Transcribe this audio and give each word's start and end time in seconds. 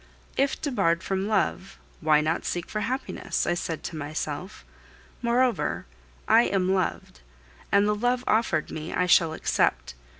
"If 0.35 0.59
debarred 0.59 1.03
from 1.03 1.27
love, 1.27 1.77
why 1.99 2.21
not 2.21 2.43
seek 2.43 2.67
for 2.67 2.79
happiness?" 2.79 3.45
I 3.45 3.53
said 3.53 3.83
to 3.83 3.95
myself. 3.95 4.65
"Moreover, 5.21 5.85
I 6.27 6.41
am 6.45 6.73
loved, 6.73 7.21
and 7.71 7.87
the 7.87 7.93
love 7.93 8.23
offered 8.25 8.71
me 8.71 8.91
I 8.91 9.05
shall 9.05 9.33
accept. 9.33 9.93